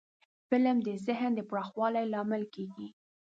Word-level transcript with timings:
فلم 0.49 0.77
د 0.87 0.89
ذهن 1.07 1.33
پراخوالي 1.49 2.03
لامل 2.13 2.43
کېږي 2.55 2.87